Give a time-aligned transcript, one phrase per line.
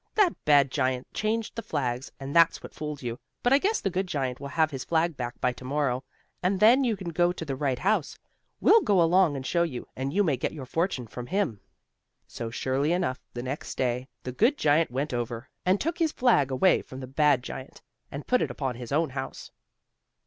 [0.15, 3.19] "That bad giant changed the flags, and that's what fooled you.
[3.43, 6.03] But I guess the good giant will have his flag back by to morrow,
[6.41, 8.17] and then you can go to the right house.
[8.59, 11.59] We'll go along and show you, and you may get your fortune from him."
[12.25, 16.49] So, surely enough, the next day, the good giant went over and took his flag
[16.49, 19.51] away from the bad giant, and put it upon his own house.